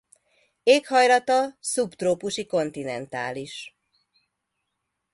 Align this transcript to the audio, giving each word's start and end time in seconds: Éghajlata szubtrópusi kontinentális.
Éghajlata 0.63 1.57
szubtrópusi 1.59 2.45
kontinentális. 2.45 3.73